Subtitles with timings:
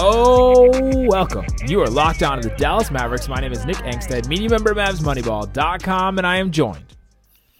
[0.00, 1.44] oh, welcome.
[1.66, 3.28] You are locked on to the Dallas Mavericks.
[3.28, 6.96] My name is Nick Angstadt, media member of MavsMoneyball.com, and I am joined,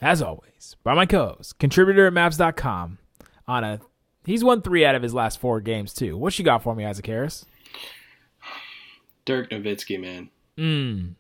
[0.01, 2.99] as always, by my co-host, contributor at Mavs.com.
[3.47, 3.81] On a,
[4.25, 6.17] he's won three out of his last four games too.
[6.17, 7.45] What you got for me, Isaac Harris?
[9.25, 10.31] Dirk Nowitzki, man.
[10.57, 11.15] Mm.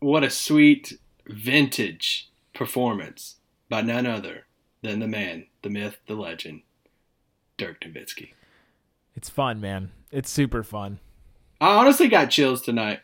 [0.00, 3.36] What a sweet vintage performance
[3.68, 4.46] by none other
[4.82, 6.62] than the man, the myth, the legend,
[7.56, 8.32] Dirk Nowitzki.
[9.18, 9.90] It's fun, man.
[10.12, 11.00] It's super fun.
[11.60, 13.00] I honestly got chills tonight.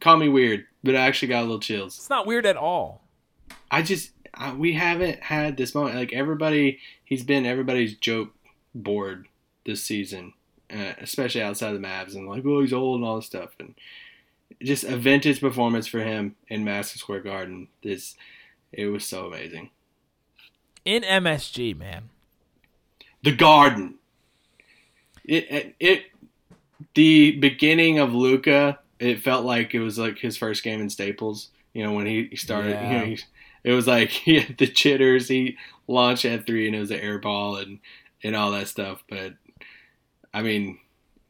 [0.00, 1.98] Call me weird, but I actually got a little chills.
[1.98, 3.02] It's not weird at all.
[3.70, 5.94] I just I, we haven't had this moment.
[5.94, 8.30] Like everybody, he's been everybody's joke
[8.74, 9.28] board
[9.66, 10.32] this season,
[10.72, 13.50] uh, especially outside of the Mavs, and like, oh, he's old and all this stuff,
[13.60, 13.74] and
[14.62, 17.68] just a vintage performance for him in Madison Square Garden.
[17.82, 18.16] This
[18.72, 19.68] it was so amazing.
[20.86, 22.08] In MSG, man.
[23.22, 23.96] The Garden.
[25.26, 26.04] It it,
[26.94, 31.50] the beginning of Luka, It felt like it was like his first game in Staples.
[31.74, 32.70] You know when he started.
[32.70, 32.90] Yeah.
[32.90, 33.18] You know, he,
[33.64, 35.28] it was like he had the chitters.
[35.28, 37.80] He launched at three and it was an air ball and
[38.22, 39.04] and all that stuff.
[39.08, 39.34] But
[40.32, 40.78] I mean,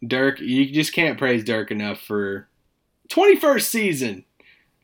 [0.07, 2.49] Dirk, you just can't praise Dirk enough for
[3.09, 4.25] 21st season.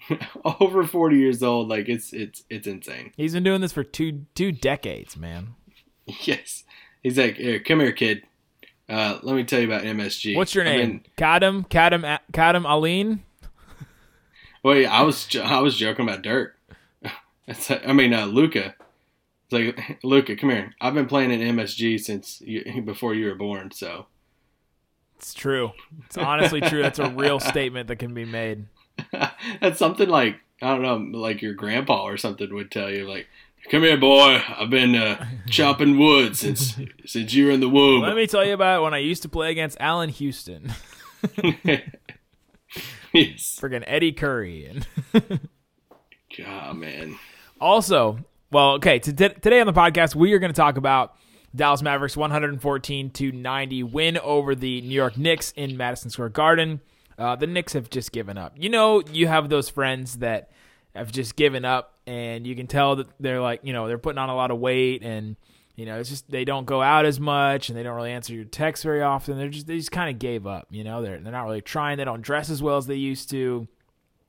[0.45, 3.13] Over 40 years old, like it's it's it's insane.
[3.17, 5.55] He's been doing this for two two decades, man.
[6.23, 6.65] Yes,
[7.05, 8.25] he's like, here, come here, kid.
[8.93, 10.37] Uh, let me tell you about MSG.
[10.37, 10.89] What's your I name?
[10.89, 13.23] mean, Kadam Kadam Kadam Aline.
[14.63, 16.59] Wait, I was I was joking about Dirk.
[17.49, 18.75] Like- I mean, uh, Luka.
[19.51, 20.73] It's like Luka, come here.
[20.81, 23.71] I've been playing in MSG since you, before you were born.
[23.73, 24.07] So
[25.17, 25.73] It's true.
[26.07, 26.83] It's honestly true.
[26.83, 28.67] That's a real statement that can be made.
[29.61, 33.27] that's something like I don't know, like your grandpa or something would tell you, like,
[33.71, 34.43] "Come here, boy.
[34.59, 38.45] I've been uh, chopping wood since since you were in the womb." Let me tell
[38.45, 40.73] you about when I used to play against Allan Houston,
[41.65, 43.59] yes.
[43.61, 44.87] friggin' Eddie Curry, and
[46.37, 47.19] God, man.
[47.61, 48.19] also,
[48.51, 48.99] well, okay.
[48.99, 51.15] t- today on the podcast, we are going to talk about
[51.55, 56.81] Dallas Mavericks 114 to 90 win over the New York Knicks in Madison Square Garden.
[57.19, 58.55] Uh, the Knicks have just given up.
[58.57, 60.51] You know, you have those friends that
[60.95, 64.19] have just given up, and you can tell that they're like, you know, they're putting
[64.19, 65.37] on a lot of weight, and
[65.77, 68.35] you know, it's just they don't go out as much, and they don't really answer
[68.35, 69.39] your texts very often.
[69.39, 70.69] They're just they just kind of gave up.
[70.71, 71.99] You know, they're they're not really trying.
[71.99, 73.67] They don't dress as well as they used to.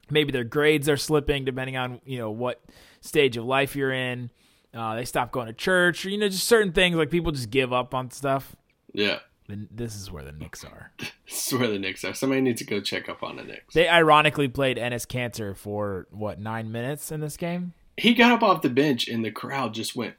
[0.10, 2.62] Maybe their grades are slipping, depending on you know what
[3.02, 4.32] stage of life you're in.
[4.74, 7.50] Uh, they stop going to church, or you know, just certain things like people just
[7.50, 8.56] give up on stuff.
[8.94, 9.20] Yeah.
[9.48, 10.92] This is where the Knicks are.
[11.26, 12.14] This is where the Knicks are.
[12.14, 13.74] Somebody needs to go check up on the Knicks.
[13.74, 17.74] They ironically played Enes Kanter for what nine minutes in this game.
[17.98, 20.16] he got up off the bench and the crowd just went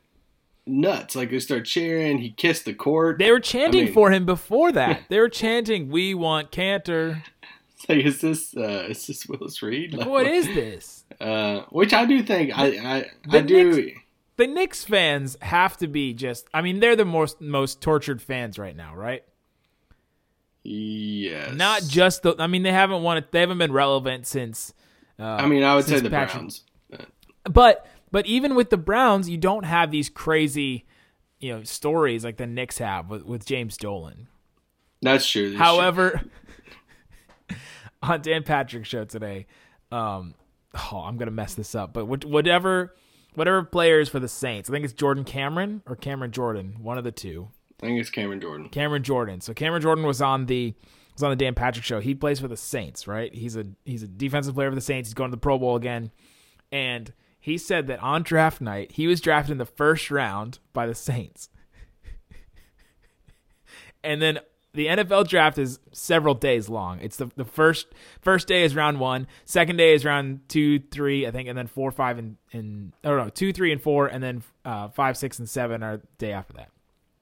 [0.67, 1.15] nuts.
[1.15, 2.19] Like they started cheering.
[2.19, 3.19] He kissed the court.
[3.19, 5.03] They were chanting I mean- for him before that.
[5.09, 7.23] They were chanting, "We want Kanter."
[7.77, 9.93] It's like, is this uh, is this Willis Reed?
[9.95, 11.05] Like, what is this?
[11.21, 13.73] Uh, which I do think I I, I do.
[13.75, 13.99] Knicks-
[14.37, 16.49] The Knicks fans have to be just.
[16.53, 19.23] I mean, they're the most most tortured fans right now, right?
[20.63, 21.55] Yes.
[21.55, 22.35] Not just the.
[22.39, 23.31] I mean, they haven't won it.
[23.31, 24.73] They haven't been relevant since.
[25.19, 26.65] Uh, I mean, I would say the Patrick- Browns.
[27.45, 30.87] But but even with the Browns, you don't have these crazy,
[31.39, 34.29] you know, stories like the Knicks have with, with James Dolan.
[35.03, 35.51] That's true.
[35.51, 36.23] That's However,
[38.03, 39.47] on Dan Patrick's show today,
[39.93, 40.35] um,
[40.75, 42.25] oh, I'm gonna mess this up, but what-
[43.35, 46.99] whatever, whatever players for the Saints, I think it's Jordan Cameron or Cameron Jordan, one
[46.99, 47.49] of the two.
[47.81, 48.69] I think it's Cameron Jordan.
[48.69, 49.41] Cameron Jordan.
[49.41, 50.75] So Cameron Jordan was on the
[51.15, 52.01] was on the Dan Patrick show.
[52.01, 53.33] He plays for the Saints, right?
[53.35, 55.09] He's a he's a defensive player for the Saints.
[55.09, 56.11] He's going to the Pro Bowl again,
[56.73, 60.87] and he said that on draft night he was drafted in the first round by
[60.87, 61.49] the Saints,
[64.05, 64.39] and then
[64.75, 66.99] the NFL draft is several days long.
[67.01, 67.87] It's the the first
[68.21, 71.67] first day is round one, second day is round two, three, I think, and then
[71.69, 75.39] four, five, and and oh no, two, three, and four, and then uh, five, six,
[75.39, 76.71] and seven are the day after that.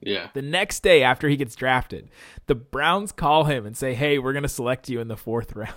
[0.00, 0.28] Yeah.
[0.34, 2.10] The next day after he gets drafted,
[2.46, 5.52] the Browns call him and say, "Hey, we're going to select you in the fourth
[5.56, 5.76] round,"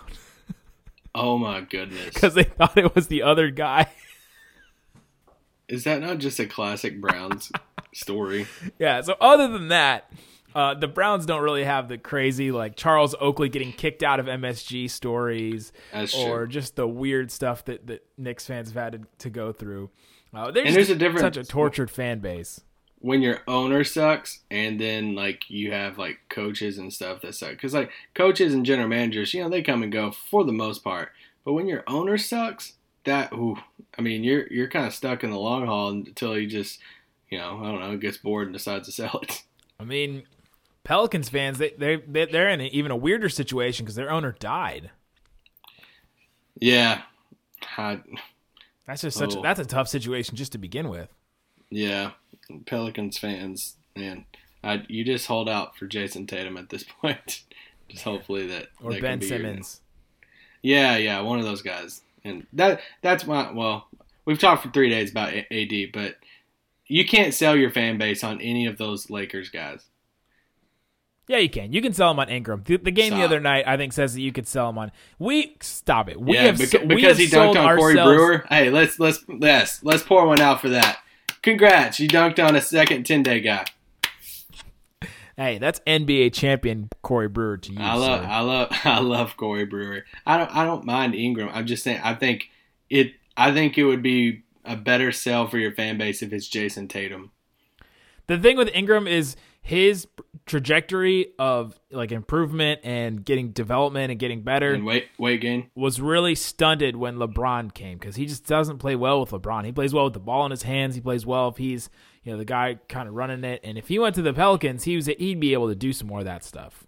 [1.13, 2.05] Oh my goodness.
[2.13, 3.87] because they thought it was the other guy.
[5.67, 7.51] Is that not just a classic Browns
[7.93, 8.47] story?
[8.79, 9.01] yeah.
[9.01, 10.11] So other than that,
[10.55, 14.27] Uh, the Browns don't really have the crazy like Charles Oakley getting kicked out of
[14.27, 15.73] MSG stories,
[16.17, 19.89] or just the weird stuff that, that Knicks fans have had to, to go through.
[20.33, 21.21] Uh, And there's a difference.
[21.21, 22.61] such a tortured fan base.
[22.99, 27.51] when your owner sucks and then like you have like coaches and stuff that suck
[27.51, 30.83] because like coaches and general managers you know they come and go for the most
[30.83, 31.09] part
[31.43, 32.73] but when your owner sucks
[33.03, 33.57] that ooh,
[33.99, 36.79] i mean you're you're kind of stuck in the long haul until he just
[37.29, 39.43] you know i don't know gets bored and decides to sell it
[39.79, 40.23] I mean,
[40.85, 44.31] Pelicans fans they they they- they're in an, even a weirder situation because their owner
[44.39, 44.91] died.
[46.59, 47.01] yeah
[47.77, 48.01] I,
[48.87, 49.41] That's just such a, Oh.
[49.41, 51.09] that's a tough situation just to begin with.
[51.69, 52.11] yeah
[52.67, 54.25] pelicans fans man
[54.63, 57.43] I, you just hold out for jayson tatum at this point
[57.89, 59.81] just hopefully that Or that Ben Simmons.
[60.63, 62.01] Yeah, yeah, one of those guys.
[62.23, 63.87] And that that's my well,
[64.25, 66.15] we've talked for 3 days about AD, but
[66.87, 69.85] you can't sell your fan base on any of those Lakers guys.
[71.27, 71.73] Yeah, you can.
[71.73, 72.61] You can sell him on Ingram.
[72.65, 74.91] The, the game the other night, I think, says that you could sell him on.
[75.17, 76.21] We stop it.
[76.21, 78.45] We yeah, have beca- so- we because have he dunked on Corey ourselves- Brewer.
[78.49, 80.99] Hey, let's let's let's let's pour one out for that.
[81.41, 83.65] Congrats, you dunked on a second 10-day guy.
[85.37, 87.79] Hey, that's NBA champion Corey Brewer to you.
[87.79, 88.27] I love sir.
[88.27, 90.05] I love I love Corey Brewer.
[90.25, 91.49] I don't I don't mind Ingram.
[91.51, 92.49] I'm just saying I think
[92.89, 96.47] it I think it would be a better sell for your fan base if it's
[96.47, 97.31] Jayson Tatum.
[98.27, 100.07] The thing with Ingram is his
[100.45, 105.71] trajectory of like improvement and getting development and getting better And weight weight gain.
[105.75, 109.65] was really stunted when LeBron came because he just doesn't play well with LeBron.
[109.65, 110.93] He plays well with the ball in his hands.
[110.93, 111.89] He plays well if he's
[112.23, 113.61] you know the guy kind of running it.
[113.63, 116.07] And if he went to the Pelicans, he was he'd be able to do some
[116.07, 116.85] more of that stuff.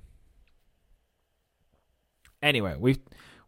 [2.44, 3.00] Anyway, we've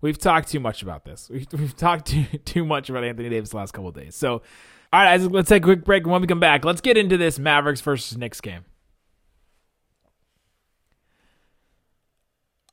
[0.01, 1.29] we've talked too much about this.
[1.31, 4.15] We've, we've talked too too much about Anthony Davis the last couple of days.
[4.15, 4.41] So, all
[4.93, 6.03] right, Isaac, let's take a quick break.
[6.03, 8.65] And when we come back, let's get into this Mavericks versus Knicks game.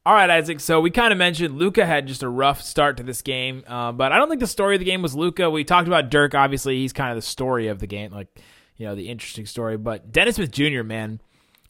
[0.06, 0.60] All right, Isaac.
[0.60, 3.90] So we kind of mentioned Luka had just a rough start to this game, uh,
[3.90, 5.50] but I don't think the story of the game was Luka.
[5.50, 6.32] We talked about Dirk.
[6.32, 8.28] Obviously, he's kind of the story of the game, like
[8.76, 9.76] you know the interesting story.
[9.76, 10.84] But Dennis Smith Jr.
[10.84, 11.20] Man,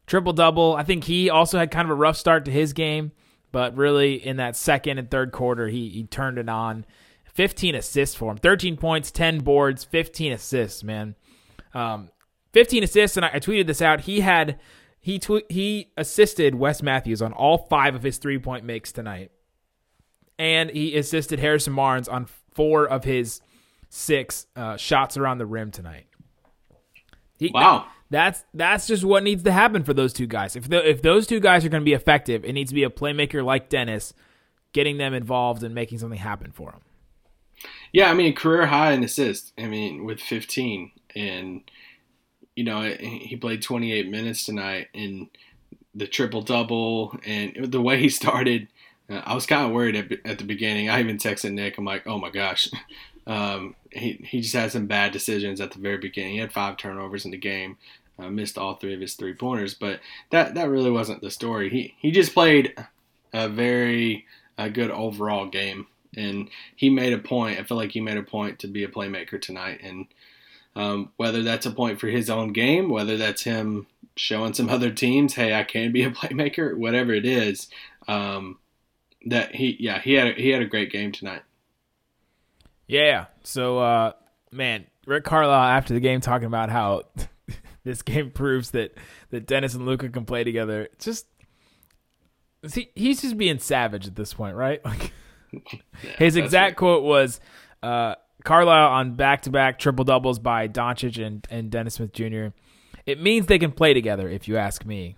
[0.06, 0.76] triple double.
[0.76, 3.12] I think he also had kind of a rough start to his game,
[3.52, 6.84] but really in that second and third quarter, he he turned it on.
[7.32, 10.84] 15 assists for him, 13 points, 10 boards, 15 assists.
[10.84, 11.14] Man,
[11.72, 12.10] um,
[12.52, 14.02] 15 assists, and I, I tweeted this out.
[14.02, 14.58] He had
[15.06, 19.30] he tw- he assisted Wes Matthews on all five of his three point makes tonight,
[20.36, 23.40] and he assisted Harrison Barnes on four of his
[23.88, 26.06] six uh, shots around the rim tonight.
[27.38, 27.86] He- Wow.
[28.10, 30.56] that's that's just what needs to happen for those two guys.
[30.56, 32.82] If the, if those two guys are going to be effective, it needs to be
[32.82, 34.12] a playmaker like Dennis,
[34.72, 36.80] getting them involved and making something happen for them.
[37.92, 39.52] Yeah, I mean career high in assists.
[39.56, 41.60] I mean with 15, and
[42.56, 45.28] you know he played 28 minutes tonight, and
[45.94, 48.68] the triple double, and the way he started,
[49.08, 50.90] uh, I was kind of worried at, at the beginning.
[50.90, 51.78] I even texted Nick.
[51.78, 52.68] I'm like, oh my gosh,
[53.26, 56.32] um, he he just had some bad decisions at the very beginning.
[56.32, 57.76] He had five turnovers in the game.
[58.18, 60.00] Uh, missed all three of his three pointers, but
[60.30, 61.68] that that really wasn't the story.
[61.68, 62.74] He he just played
[63.34, 64.24] a very
[64.56, 65.86] uh, good overall game
[66.16, 67.60] and he made a point.
[67.60, 70.06] I feel like he made a point to be a playmaker tonight, and
[70.76, 74.90] um, whether that's a point for his own game, whether that's him showing some other
[74.90, 77.68] teams, hey, I can be a playmaker, whatever it is,
[78.06, 78.58] um,
[79.24, 81.42] that he, yeah, he had a, he had a great game tonight.
[82.86, 83.26] Yeah.
[83.42, 84.12] So, uh,
[84.52, 87.02] man, Rick Carlisle after the game talking about how
[87.84, 88.94] this game proves that
[89.30, 90.88] that Dennis and Luka can play together.
[90.98, 91.26] Just
[92.72, 94.80] he, he's just being savage at this point, right?
[95.52, 95.80] Like
[96.18, 97.40] his exact quote was
[97.82, 98.16] uh,
[98.46, 102.46] Carlisle on back to back triple doubles by Doncic and, and Dennis Smith Jr.
[103.04, 105.16] It means they can play together, if you ask me.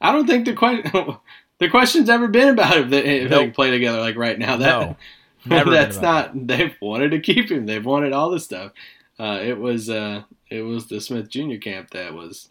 [0.00, 0.90] I don't think the question
[1.58, 4.56] the question's ever been about if they, if they can play together like right now.
[4.56, 4.96] That,
[5.44, 6.30] No, that's not.
[6.46, 7.66] They've wanted to keep him.
[7.66, 8.72] They've wanted all this stuff.
[9.18, 11.56] Uh, it was uh, it was the Smith Jr.
[11.60, 12.48] camp that was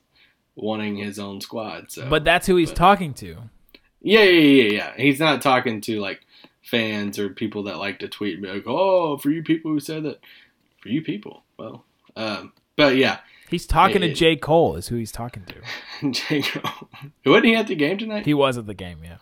[0.56, 1.92] wanting his own squad.
[1.92, 3.38] So, But that's who he's but- talking to.
[4.02, 4.94] yeah, yeah, yeah, yeah.
[4.98, 6.22] He's not talking to like
[6.64, 9.80] fans or people that like to tweet and be like, "Oh, for you people who
[9.80, 10.20] said that,
[10.80, 14.36] for you people." Well, um, but yeah, He's talking to It- J.
[14.38, 16.12] Cole, is who he's talking to.
[16.12, 16.90] J Cole.
[17.26, 18.26] Wasn't he at the game tonight?
[18.26, 19.18] He was at the game, yeah.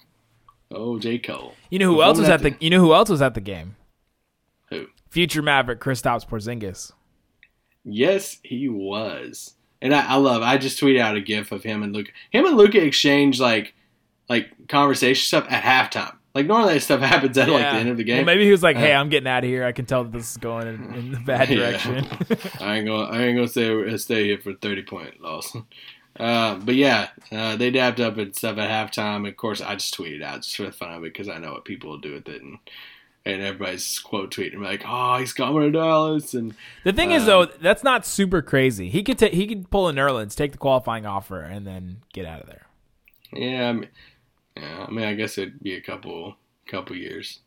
[0.71, 1.55] oh, J Cole.
[1.71, 2.63] You know who If else was at at the?
[2.63, 3.75] You know who else was at the game?
[4.69, 4.85] Who?
[5.09, 6.91] Future Maverick Kristaps Porzingis.
[7.83, 9.55] Yes, he was.
[9.81, 10.41] And I, I love.
[10.43, 12.11] I just tweeted out a gif of him and Luka.
[12.31, 13.73] Him and Luka exchange like
[14.27, 16.15] like conversation stuff at halftime.
[16.39, 18.17] Like normally that stuff happens at like the end of the game.
[18.17, 19.65] Well, maybe he was like, "Hey, Uh, I'm getting out of here.
[19.65, 21.55] I can tell that this is going in, in the bad Yeah.
[21.55, 22.05] direction."
[22.61, 25.55] I ain't gonna I ain't gonna stay stay here for thirty point loss.
[26.19, 29.27] Uh, but yeah, uh, they dapped up and stuff at halftime.
[29.27, 31.53] Of course, I just tweeted out just for the fun of it because I know
[31.53, 32.57] what people will do with it, and
[33.25, 37.27] and everybody's quote tweeting like, "Oh, he's coming to Dallas," and The thing is, Um,
[37.27, 38.89] though, that's not super crazy.
[38.89, 42.25] He could ta- he could pull a Nerlens, take the qualifying offer, and then get
[42.25, 42.65] out of there.
[43.31, 43.87] yeah, I mean,
[44.59, 46.35] yeah, I mean, I guess it'd be a couple
[46.67, 47.39] couple years,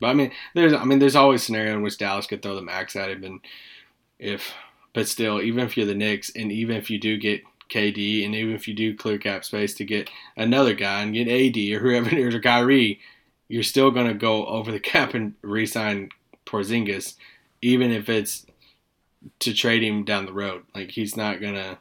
[0.00, 2.54] but I mean, there's I mean, there's always a scenario in which Dallas could throw
[2.54, 3.40] the max at him, and
[4.18, 4.52] if
[4.92, 8.34] but still, even if you're the Knicks, and even if you do get KD, and
[8.34, 11.80] even if you do clear cap space to get another guy and get AD or
[11.80, 13.00] whoever it is or Kyrie,
[13.48, 16.10] you're still to go over the cap and re-sign
[16.46, 17.16] Porzingis,
[17.62, 18.46] even if it's
[19.38, 20.64] to trade him down the road.
[20.74, 21.78] Like he's not gonna,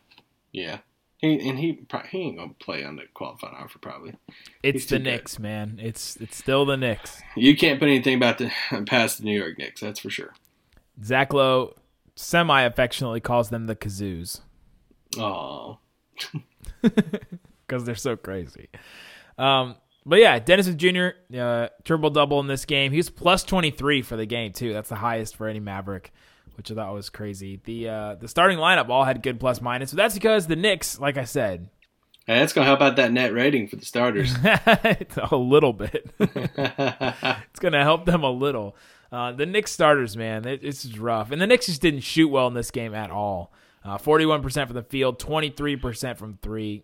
[0.51, 0.79] yeah.
[1.21, 4.15] He, and he he ain't gonna play on the qualifying offer probably.
[4.63, 5.09] It's He's the too good.
[5.11, 5.79] Knicks, man.
[5.81, 7.21] It's it's still the Knicks.
[7.35, 8.51] You can't put anything about the
[8.87, 10.33] past the New York Knicks, that's for sure.
[11.03, 11.75] Zach Lowe
[12.15, 14.41] semi affectionately calls them the Kazoos
[15.17, 15.77] Oh,
[16.81, 18.69] because they're so crazy.
[19.37, 19.75] Um,
[20.05, 21.09] but yeah, Dennis Jr.
[21.35, 22.91] Uh, triple double in this game.
[22.91, 24.73] He was plus twenty three for the game too.
[24.73, 26.11] That's the highest for any Maverick,
[26.61, 27.59] which I thought was crazy.
[27.63, 30.99] The uh, the starting lineup all had good plus minus, but that's because the Knicks,
[30.99, 31.69] like I said,
[32.27, 34.35] hey, that's gonna help out that net rating for the starters.
[35.31, 36.07] a little bit.
[36.19, 38.75] it's going to help them a little.
[39.11, 41.31] Uh, the Knicks starters, man, it, it's just rough.
[41.31, 43.51] And the Knicks just didn't shoot well in this game at all.
[43.83, 46.83] Uh, 41% from the field, 23% from three.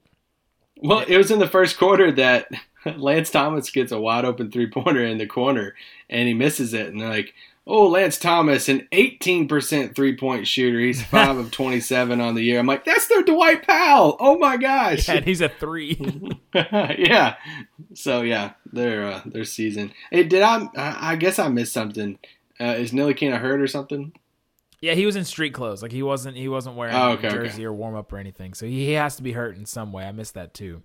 [0.78, 2.50] well, it was in the first quarter that
[2.98, 5.76] Lance Thomas gets a wide open three pointer in the corner
[6.10, 7.36] and he misses it, and they're like.
[7.70, 10.80] Oh, Lance Thomas, an 18% three point shooter.
[10.80, 12.60] He's 5 of 27 on the year.
[12.60, 14.16] I'm like, that's their Dwight Powell.
[14.22, 15.10] Oh my gosh.
[15.10, 16.00] And he's a three.
[16.54, 17.36] yeah.
[17.94, 19.92] So yeah, their uh, their season.
[20.12, 20.68] Hey, did I?
[20.76, 22.18] I guess I missed something.
[22.60, 24.14] Uh, is Ntilikina hurt or something?
[24.80, 25.82] yeah, he was in street clothes.
[25.82, 27.66] Like he wasn't he wasn't wearing Oh, a jersey okay.
[27.66, 28.54] or warm up or anything.
[28.54, 30.06] So he, he has to be hurt in some way.
[30.06, 30.84] I missed that too.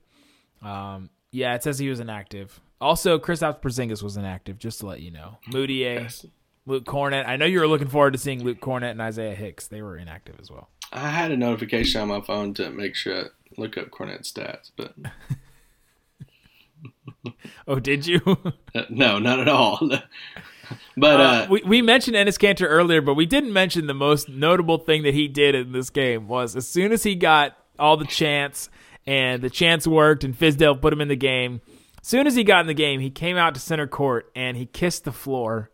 [0.62, 2.61] Um, yeah, it says he was inactive.
[2.81, 5.37] Also, Kristaps Porzingis was inactive, just to let you know.
[5.51, 6.27] Mudiay, Yes.
[6.66, 7.26] Luke Kornet.
[7.26, 9.66] I know you were looking forward to seeing Luke Kornet and Isaiah Hicks.
[9.69, 10.69] They were inactive as well.
[10.92, 13.25] I had a notification on my phone to make sure I
[13.57, 14.95] look up Kornet's stats, but
[17.69, 18.21] Oh, did you?
[18.75, 19.78] uh, no, not at all.
[20.97, 24.28] but uh, Uh, we, we mentioned Enes Kanter earlier, but we didn't mention the most
[24.28, 27.97] notable thing that he did in this game was as soon as he got all
[27.97, 28.69] the chance
[29.07, 31.61] and the chance worked and Fizdale put him in the game,
[32.00, 34.57] as soon as he got in the game, he came out to center court and
[34.57, 35.71] he kissed the floor.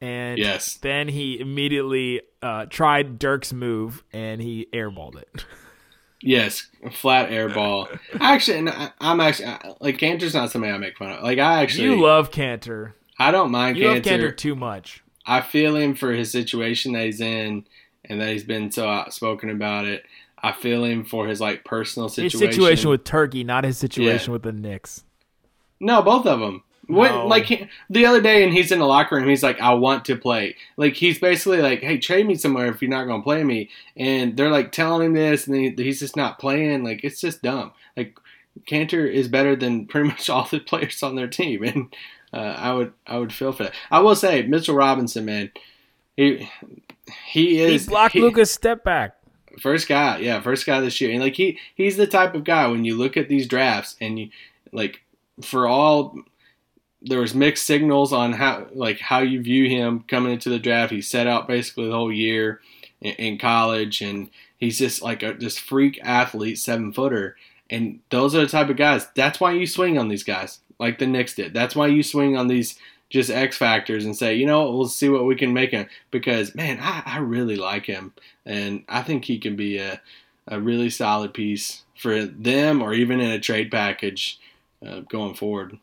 [0.00, 0.74] And Yes.
[0.76, 5.44] then he immediately uh, tried Dirk's move and he airballed it.
[6.22, 7.98] yes, flat airball.
[8.20, 11.22] Actually, and I, I'm actually I- like Kanter's not somebody I make fun of.
[11.22, 12.92] Like I actually, you love Kanter.
[13.18, 14.04] I don't mind You love Kanter.
[14.04, 15.02] Cantor too much.
[15.26, 17.66] I feel him for his situation that he's in,
[18.04, 20.04] and that he's been so outspoken about it.
[20.40, 22.24] I feel him for his like personal situation.
[22.24, 22.62] His situation.
[22.62, 24.32] situation with Turkey, not his situation Yeah.
[24.34, 25.02] with the Knicks.
[25.80, 26.62] no, both of them.
[26.88, 27.26] What No.
[27.26, 29.28] like he- the other day, and he's in the locker room.
[29.28, 32.80] He's like, "I want to play." Like he's basically like, "Hey, trade me somewhere if
[32.82, 36.16] you're not gonna play me." And they're like telling him this, and he, he's just
[36.16, 36.84] not playing.
[36.84, 37.72] Like it's just dumb.
[37.96, 38.18] Like
[38.66, 41.94] Kanter is better than pretty much all the players on their team, and
[42.32, 43.74] uh, I would I would feel for that.
[43.90, 45.50] I will say, Mitchell Robinson, man,
[46.16, 46.48] he
[47.26, 49.14] he is He blocked he- Luka's step back.
[49.60, 52.66] First guy, yeah, first guy this year, and like he he's the type of guy
[52.68, 54.28] when you look at these drafts and you
[54.72, 55.00] like
[55.42, 56.16] for all
[57.02, 60.92] there was mixed signals on how like how you view him coming into the draft.
[60.92, 62.60] He set out basically the whole year
[63.00, 67.36] in, in college, and he's just like a this freak athlete, seven footer,
[67.70, 69.06] and those are the type of guys.
[69.14, 71.54] That's why you swing on these guys, like the Knicks did.
[71.54, 72.78] That's why you swing on these
[73.10, 75.86] just X factors and say, you know, we'll see what we can make him.
[76.10, 78.12] Because man, I, I really like him,
[78.44, 80.00] and I think he can be a
[80.48, 84.40] a really solid piece for them, or even in a trade package
[84.84, 85.78] uh, going forward.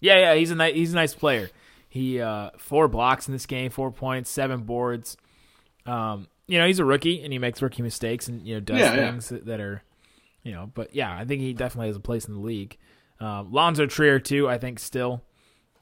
[0.00, 1.50] Yeah, yeah, he's a nice he's a nice player.
[1.88, 5.16] He uh four blocks in this game, four points, seven boards.
[5.86, 8.78] Um, you know, he's a rookie and he makes rookie mistakes and you know does
[8.80, 9.10] Yeah, yeah.
[9.10, 9.82] things that- that are,
[10.42, 10.70] you know.
[10.74, 12.76] But yeah, I think he definitely has a place in the league.
[13.20, 15.22] Um, Lonzo Trier too, I think still.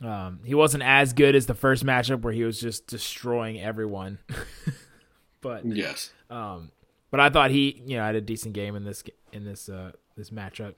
[0.03, 4.19] Um, he wasn't as good as the first matchup where he was just destroying everyone.
[5.41, 6.13] but Yes.
[6.31, 6.71] um,
[7.11, 9.93] but I thought he, you know, had a decent game in this in this uh,
[10.17, 10.75] this matchup.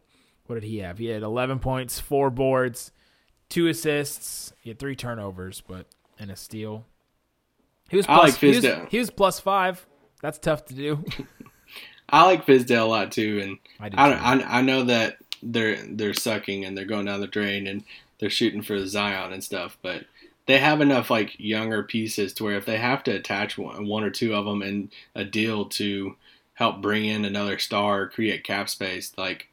[0.46, 0.98] What did he have?
[0.98, 2.90] He had 11 points, four boards,
[3.48, 5.86] two assists, he had three turnovers, but
[6.18, 6.84] and a steal.
[7.88, 9.86] He was I plus, like he, was, he was plus five.
[10.20, 11.04] That's tough to do.
[12.08, 14.44] I like Fizdale a lot too, and I do I, too.
[14.44, 17.84] I I know that they're they're sucking and they're going down the drain and
[18.18, 20.04] they're shooting for Zion and stuff, but
[20.46, 24.02] they have enough like younger pieces to where if they have to attach one, one
[24.02, 26.16] or two of them in a deal to
[26.54, 29.12] help bring in another star, create cap space.
[29.16, 29.48] Like,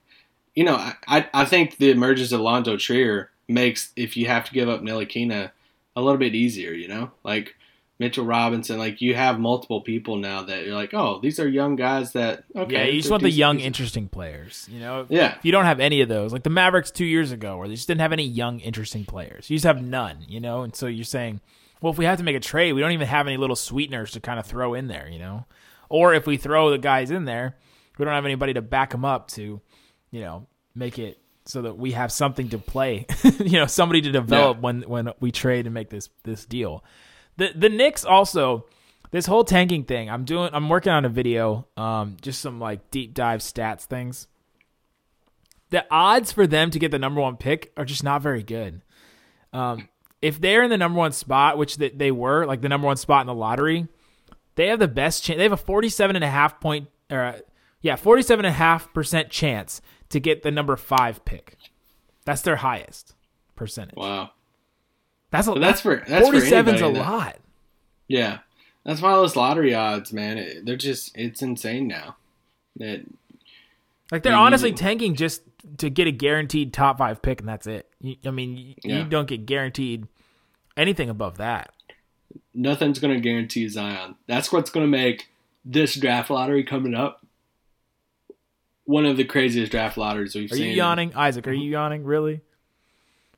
[0.56, 4.46] you know, I, I, I think the emergence of Lonzo Trier makes if you have
[4.46, 5.52] to give up Ntilikina
[5.96, 6.72] a little bit easier.
[6.72, 7.56] You know, like
[7.98, 11.76] Mitchell Robinson, like you have multiple people now that you're like, oh, these are young
[11.76, 12.74] guys that okay.
[12.74, 14.68] yeah, you just want the young, interesting players.
[14.70, 15.36] You know, Yeah.
[15.38, 17.76] If you don't have any of those, like the Mavericks two years ago, where they
[17.76, 19.50] just didn't have any young, interesting players.
[19.50, 20.26] You just have none.
[20.28, 21.40] You know, and so you're saying,
[21.82, 24.12] well, if we have to make a trade, we don't even have any little sweeteners
[24.12, 25.08] to kind of throw in there.
[25.10, 25.46] You know,
[25.88, 27.56] or if we throw the guys in there,
[27.98, 29.62] we don't have anybody to back them up to,
[30.12, 33.06] you know, make it so that we have something to play.
[33.40, 34.62] you know, somebody to develop Yeah.
[34.62, 36.84] when when we trade and make this this deal.
[37.38, 38.66] The the Knicks also
[39.12, 40.10] this whole tanking thing.
[40.10, 44.28] I'm doing I'm working on a video, um, just some like deep dive stats things.
[45.72, 48.82] The odds for them to get the number one pick are just not very good.
[49.52, 49.90] Um,
[50.22, 52.98] if they're in the number one spot, which they, they were, like the number one
[52.98, 53.88] spot in the lottery,
[54.56, 55.38] they have the best chance.
[55.38, 57.40] They have a 47 and a half point, or uh,
[57.86, 61.56] yeah, 47 and a half percent chance to get the number five pick.
[62.26, 63.14] That's their highest
[63.56, 63.96] percentage.
[63.96, 64.32] Wow.
[65.30, 67.38] That's a, But that's for that's for 47's a anybody that- lot.
[68.08, 68.40] Yeah,
[68.84, 70.38] that's why all those lottery odds, man.
[70.40, 72.16] It, they're just it's insane now.
[72.78, 73.02] That
[74.12, 75.42] Like they're You- honestly tanking just
[75.78, 77.88] to get a guaranteed top five pick, and that's it.
[78.00, 78.98] You, I mean, you, Yeah.
[79.00, 80.08] you don't get guaranteed
[80.78, 81.72] anything above that.
[82.54, 84.16] nothing's going to guarantee Zion.
[84.28, 85.28] That's what's going to make
[85.66, 87.25] this draft lottery coming up
[88.86, 90.68] one of the craziest draft lotteries we've Are seen.
[90.68, 91.48] Are you yawning, Isaac?
[91.48, 92.04] Are you yawning?
[92.04, 92.42] Really?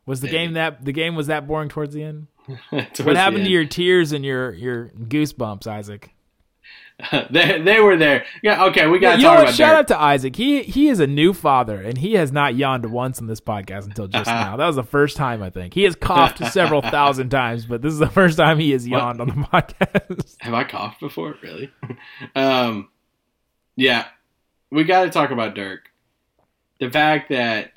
[0.06, 0.38] Was the Maybe.
[0.38, 2.28] game that the game was that boring towards the end?
[2.72, 6.14] Towards What happened to your tears and your your goosebumps, Isaac?
[7.30, 8.26] they, they were there.
[8.42, 9.56] Yeah, okay, we got to you know talk what?
[9.56, 10.36] Shout out to Isaac.
[10.36, 13.86] He he is a new father, and he has not yawned once on this podcast
[13.86, 14.58] until just now.
[14.58, 17.94] That was the first time I think he has coughed several thousand times, but this
[17.94, 20.38] is the first time he has yawned on the podcast.
[20.40, 21.36] Have I coughed before?
[21.44, 21.72] Really?
[22.36, 22.90] um,
[23.76, 24.06] yeah,
[24.72, 25.90] we got to talk about Dirk.
[26.80, 27.72] The fact that,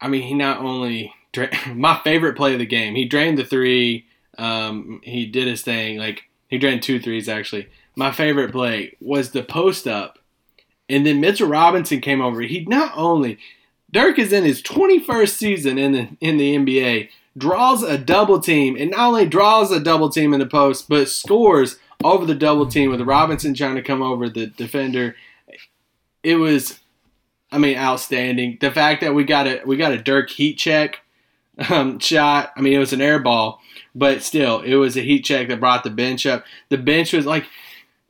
[0.00, 2.94] I mean, he not only dra- my favorite play of the game.
[2.94, 4.06] He drained the three.
[4.38, 5.98] Um, he did his thing.
[5.98, 7.68] Like he drained two threes actually.
[7.96, 10.18] My favorite play was the post up,
[10.88, 12.40] and then Mitchell Robinson came over.
[12.40, 13.38] He not only
[13.92, 18.76] Dirk is in his 21st season in the in the NBA, draws a double team,
[18.76, 22.66] and not only draws a double team in the post, but scores over the double
[22.66, 25.14] team with Robinson trying to come over the defender.
[26.24, 26.80] It was,
[27.52, 28.58] I mean, outstanding.
[28.60, 31.00] The fact that we got a we got a Dirk heat check
[31.70, 32.52] um, shot.
[32.56, 33.60] I mean, it was an air ball,
[33.94, 36.44] but still, it was a heat check that brought the bench up.
[36.68, 37.46] The bench was like,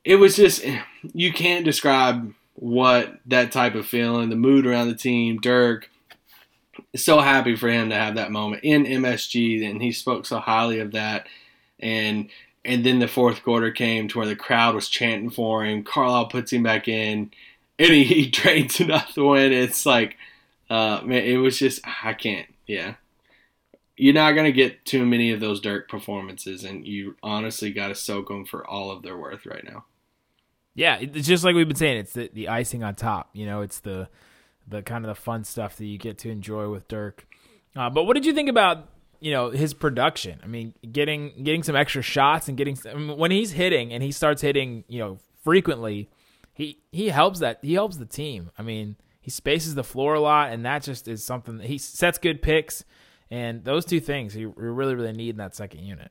[0.05, 0.65] it was just
[1.13, 5.41] you can't describe what that type of feeling, the mood around the team.
[5.41, 5.91] Dirk,
[6.95, 10.79] so happy for him to have that moment in MSG, and he spoke so highly
[10.79, 11.27] of that.
[11.81, 12.31] And
[12.65, 15.83] and then the fourth quarter came to where the crowd was chanting for him.
[15.83, 17.31] Carlisle puts him back in,
[17.79, 19.53] and he, he drains another one.
[19.53, 20.17] It's like,
[20.71, 22.47] uh, man, it was just I can't.
[22.67, 22.95] Yeah,
[23.97, 27.95] you're not gonna get too many of those Dirk performances, and you honestly got to
[27.95, 29.85] soak them for all of their worth right now.
[30.75, 31.99] Yeah, it's just like we've been saying.
[31.99, 33.31] It's the, the icing on top.
[33.33, 34.09] You know, it's the
[34.67, 37.27] the kind of the fun stuff that you get to enjoy with Dirk.
[37.77, 38.89] Uh, but what did you think about
[39.21, 40.41] you know his production?
[40.43, 44.03] I mean, getting getting some extra shots and getting I mean, when he's hitting and
[44.03, 46.09] he starts hitting, you know, frequently,
[46.55, 48.51] he he helps that he helps the team.
[48.57, 51.79] I mean, he spaces the floor a lot, and that just is something that he
[51.79, 52.85] sets good picks.
[53.31, 56.11] And those two things you really really need in that second unit.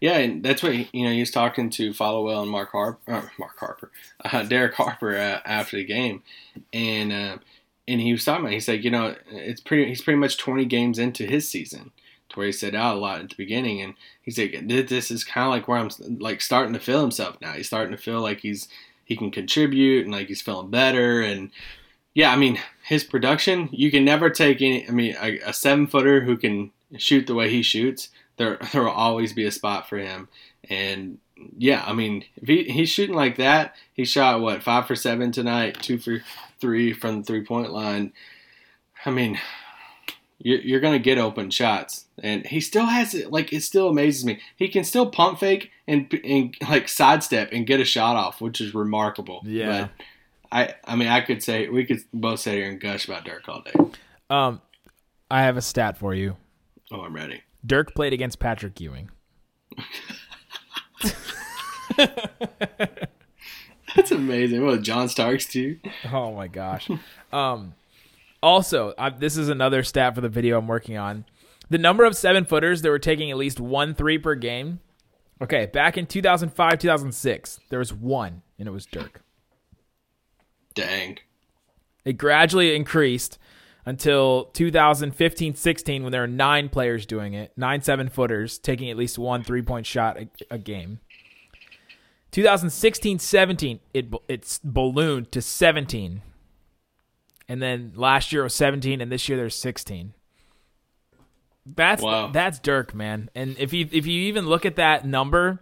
[0.00, 1.12] Yeah, and that's what you know.
[1.12, 3.90] He was talking to Followill and Mark Harper, uh, Mark Harper,
[4.24, 6.22] uh, Derek Harper uh, after the game,
[6.72, 7.38] and uh,
[7.86, 8.52] and he was talking about.
[8.52, 9.86] He said, you know, it's pretty.
[9.86, 11.90] He's pretty much twenty games into his season,
[12.30, 15.24] to where he said out a lot at the beginning, and he's like, this is
[15.24, 17.52] kind of like where I'm like starting to feel himself now.
[17.52, 18.68] He's starting to feel like he's
[19.08, 21.50] he can contribute and like he's feeling better and.
[22.14, 23.68] Yeah, I mean his production.
[23.70, 24.88] You can never take any.
[24.88, 28.82] I mean, a, a seven footer who can shoot the way he shoots there there
[28.82, 30.28] will always be a spot for him.
[30.70, 31.18] And
[31.56, 35.30] yeah, I mean, if he, he's shooting like that, he shot what five for seven
[35.30, 36.22] tonight, two for
[36.60, 38.12] three from the three point line.
[39.04, 39.38] I mean,
[40.38, 43.30] you're, you're gonna get open shots, and he still has it.
[43.30, 44.40] Like it still amazes me.
[44.56, 48.60] He can still pump fake and and like sidestep and get a shot off, which
[48.60, 49.40] is remarkable.
[49.44, 49.88] Yeah.
[49.88, 49.90] But
[50.52, 53.48] I I mean, I could say we could both sit here and gush about Dirk
[53.48, 53.72] all day.
[54.30, 54.60] Um,
[55.30, 56.36] I have a stat for you.
[56.90, 57.42] Oh, I'm ready.
[57.66, 59.10] Dirk played against Patrick Ewing.
[63.96, 64.64] That's amazing.
[64.64, 65.78] What John Starks too?
[66.12, 66.88] Oh my gosh.
[67.32, 67.74] um,
[68.42, 71.24] also, I, this is another stat for the video I'm working on.
[71.70, 74.80] The number of seven footers that were taking at least one three per game.
[75.40, 79.22] Okay, back in 2005, 2006, there was one, and it was Dirk.
[80.74, 81.18] Dang.
[82.04, 83.38] It gradually increased
[83.84, 88.96] until 2015 16 when there were nine players doing it, nine seven footers taking at
[88.96, 91.00] least one three point shot a, a game.
[92.30, 96.22] 2016 17, it, it's ballooned to 17.
[97.48, 100.12] And then last year it was 17, and this year there's 16.
[101.66, 102.28] That's Wow.
[102.32, 103.30] that's Dirk, man.
[103.34, 105.60] And if you if you even look at that number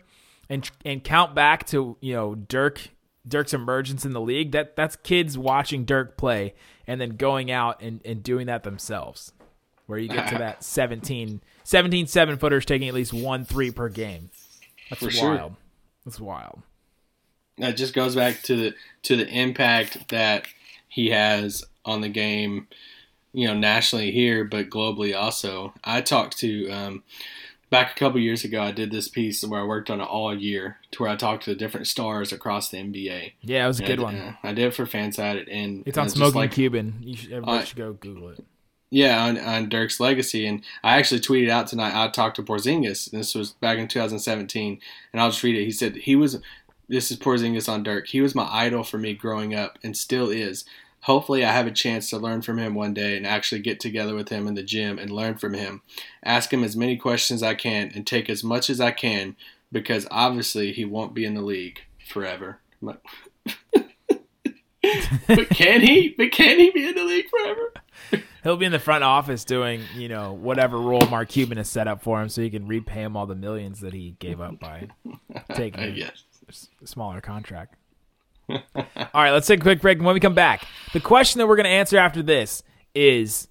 [0.48, 2.88] and and count back to you know Dirk
[3.26, 6.54] Dirk's emergence in the league, that that's kids watching Dirk play
[6.86, 9.32] and then going out and, and doing that themselves.
[9.86, 13.88] Where you get to that 17, 17 seven footers taking at least one three per
[13.88, 14.30] game.
[14.90, 15.40] That's For wild.
[15.50, 15.56] sure.
[16.04, 16.62] That's wild.
[17.58, 20.46] That just goes back to the to the impact that
[20.88, 22.68] he has on the game,
[23.32, 25.72] you know, nationally here, but globally also.
[25.84, 27.02] I talked to um,
[27.70, 28.60] back a couple years ago.
[28.62, 31.44] I did this piece where I worked on it all year, to where I talked
[31.44, 33.32] to the different stars across the NBA.
[33.42, 34.16] Yeah, it was a And good I, one.
[34.16, 36.96] uh, I did it for Fanside, and It's on Smoking like, Cuban.
[37.00, 38.44] You should, everybody I- should go Google it.
[38.88, 41.92] Yeah, on, on Dirk's legacy, and I actually tweeted out tonight.
[42.00, 43.10] I talked to Porzingis.
[43.10, 44.80] This was back in 2017,
[45.12, 45.64] and I'll just read it.
[45.64, 46.40] He said he was.
[46.88, 48.06] This is Porzingis on Dirk.
[48.06, 50.64] He was my idol for me growing up, and still is.
[51.06, 54.12] Hopefully, I have a chance to learn from him one day and actually get together
[54.16, 55.82] with him in the gym and learn from him.
[56.24, 59.36] Ask him as many questions as I can and take as much as I can
[59.70, 62.58] because obviously he won't be in the league forever.
[62.82, 63.02] But,
[65.28, 66.12] but can he?
[66.18, 68.24] But can he be in the league forever?
[68.42, 71.86] He'll be in the front office doing, you know, whatever role Mark Cuban has set
[71.86, 74.58] up for him so he can repay him all the millions that he gave up
[74.58, 74.88] by
[75.54, 76.10] taking I
[76.82, 77.76] a smaller contract.
[78.48, 78.62] All
[79.14, 79.98] right, let's take a quick break.
[79.98, 82.62] And when we come back, the question that we're going to answer after this
[82.94, 83.48] is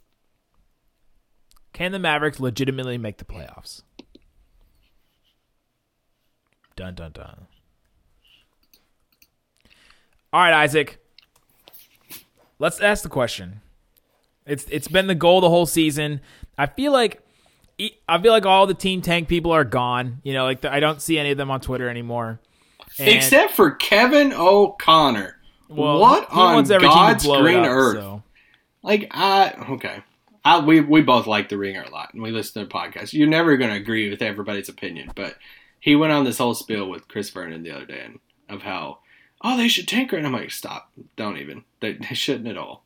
[1.74, 3.84] Can the Mavericks legitimately make the playoffs?
[6.76, 7.48] Dun, dun, dun.
[10.34, 11.00] All right, Isaac.
[12.60, 13.62] Let's ask the question.
[14.46, 16.22] It's it's been the goal the whole season.
[16.58, 17.22] I feel like
[18.08, 20.22] I feel like all the team tank people are gone.
[20.24, 22.40] You know, like the, I don't see any of them on Twitter anymore.
[23.00, 25.38] And- Except for Kevin O'Connor.
[25.68, 27.96] well, what on wants every team to God's green up, earth?
[27.96, 28.24] so.
[28.84, 30.04] Like I okay.
[30.44, 33.14] I, we we both like the Ringer a lot, and we listen to the podcast.
[33.14, 35.36] You're never going to agree with everybody's opinion, but
[35.80, 39.00] he went on this whole spiel with Chris Vernon the other day and of how
[39.42, 42.58] oh they should tank her, and I'm like stop, don't even they, they shouldn't at
[42.58, 42.85] all.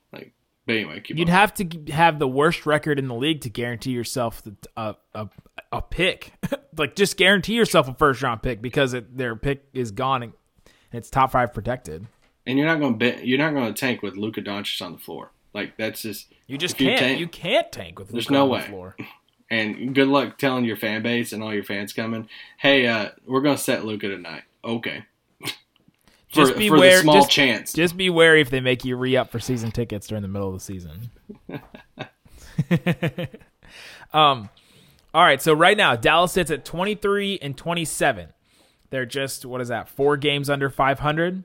[0.70, 1.34] But anyway, You'd on.
[1.36, 5.28] have to have the worst record in the league to guarantee yourself the, a, a
[5.72, 6.32] a pick.
[6.78, 10.34] like just guarantee yourself a first round pick because it, their pick is gone and
[10.94, 12.06] it's top five protected.
[12.46, 15.00] and you're not going to you're not going to tank with Luka Doncic on the
[15.00, 15.32] floor.
[15.56, 17.00] Like that's just You just can't.
[17.00, 18.62] tank- you can't tank with There's Luka no on the way.
[18.62, 18.96] floor.
[19.52, 22.30] And good luck telling your fan base and all your fans coming,
[22.60, 24.44] hey, uh, we're gonna set Luka tonight.
[24.64, 25.06] Okay.
[26.30, 27.74] For, Just for the beware- small just- chance.
[27.74, 30.48] Just be wary if they make you re up for season tickets during the middle
[30.48, 31.10] of the season.
[34.14, 34.50] um,
[35.14, 35.42] all right.
[35.42, 38.30] So right now, Dallas sits at twenty three and twenty seven.
[38.90, 39.90] They're just what is that?
[39.90, 41.44] Four games under five hundred.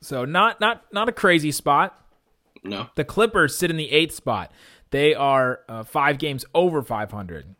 [0.00, 1.98] So not not not a crazy spot.
[2.62, 2.88] no.
[2.94, 4.52] The Clippers sit in the eighth spot.
[4.90, 7.54] They are uh, five games over 500.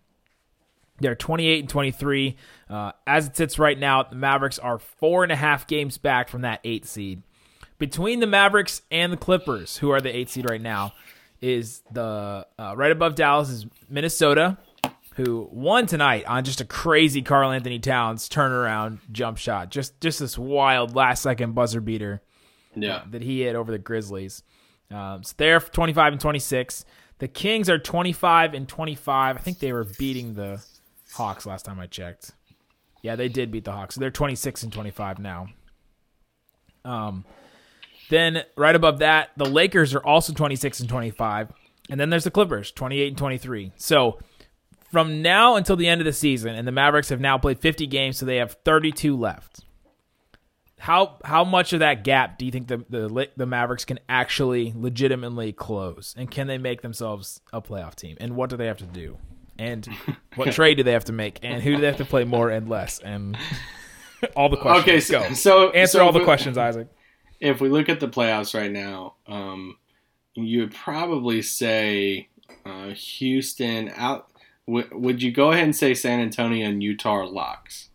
[1.00, 2.36] They're 28 and 23.
[2.68, 6.28] Uh, as it sits right now, the Mavericks are four and a half games back
[6.28, 7.22] from that eight seed.
[7.78, 10.92] Between the Mavericks and the Clippers, who are the eight seed right now,
[11.40, 14.58] is the uh, right above Dallas is Minnesota,
[15.14, 19.70] who won tonight on just a crazy Karl Anthony Towns turnaround jump shot.
[19.70, 22.20] Just just this wild last second buzzer beater
[22.74, 23.02] Yeah.
[23.10, 24.42] that he hit over the Grizzlies.
[24.90, 26.84] Um, so they're 25 and 26.
[27.18, 29.36] The Kings are 25 and 25.
[29.36, 30.62] I think they were beating the
[31.14, 32.32] Hawks last time I checked.
[33.02, 33.94] Yeah, they did beat the Hawks.
[33.94, 35.48] So they're 26 and 25 now.
[36.84, 37.24] Um,
[38.10, 41.52] then right above that, the Lakers are also 26 and 25.
[41.90, 43.72] And then there's the Clippers, 28 and 23.
[43.76, 44.18] So
[44.90, 47.86] from now until the end of the season, and the Mavericks have now played 50
[47.86, 49.64] games, so they have 32 left.
[50.80, 54.72] How how much of that gap do you think the the the Mavericks can actually
[54.76, 58.16] legitimately close, and can they make themselves a playoff team?
[58.20, 59.18] And what do they have to do?
[59.58, 59.86] And
[60.36, 61.40] what trade do they have to make?
[61.42, 62.98] And who do they have to play more and less?
[63.00, 63.36] And
[64.36, 64.88] all the questions.
[64.88, 66.88] Okay, so, go so answer so all the we- questions, Isaac.
[67.40, 69.76] If we look at the playoffs right now, um,
[70.34, 72.28] you would probably say
[72.66, 74.28] uh, Houston out.
[74.66, 77.90] W- would you go ahead and say San Antonio and Utah are locks?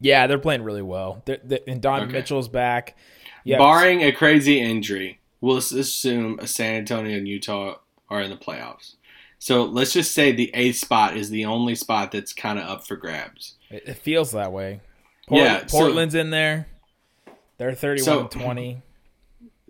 [0.00, 1.22] Yeah, they're playing really well.
[1.24, 2.12] They're, they and Don Okay.
[2.12, 2.96] Mitchell's back.
[3.44, 7.76] Yeah, Barring a crazy injury, we'll assume San Antonio and Utah
[8.10, 8.96] are in the playoffs.
[9.38, 12.86] So let's just say the eighth spot is the only spot that's kind of up
[12.86, 13.54] for grabs.
[13.70, 14.80] it, it feels that way.
[15.30, 16.66] Yeah, so- Portland's in there.
[17.58, 18.82] They're 31 so, 20.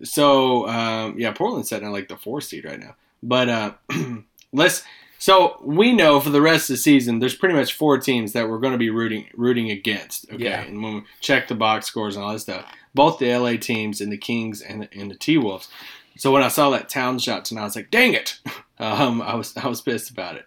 [0.04, 2.94] So um, yeah, Portland's sitting at like the four seed right now.
[3.20, 3.72] But uh,
[4.52, 4.84] let's.
[5.18, 8.48] So we know for the rest of the season, there's pretty much four teams that
[8.48, 10.30] we're going to be rooting rooting against.
[10.32, 10.60] Okay, Yeah.
[10.62, 14.00] and when we check the box scores and all this stuff, both the LA teams
[14.00, 15.68] and the Kings and the, and the T Wolves.
[16.18, 18.38] So when I saw that town shot tonight, I was like, "Dang it!"
[18.80, 20.44] Um, I was I was pissed about it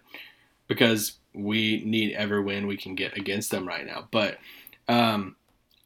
[0.66, 4.08] because we need every win we can get against them right now.
[4.10, 4.38] But
[4.88, 5.36] um,